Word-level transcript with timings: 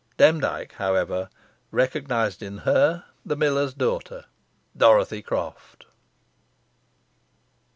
Demdike, 0.17 0.73
however, 0.79 1.29
recognised 1.69 2.41
in 2.41 2.57
her 2.65 3.03
the 3.23 3.35
miller's 3.35 3.75
daughter, 3.75 4.25
Dorothy 4.75 5.21
Croft. 5.21 5.85